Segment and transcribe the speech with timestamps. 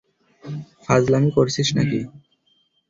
[0.85, 1.99] ফাজলামি করছিস নাকি?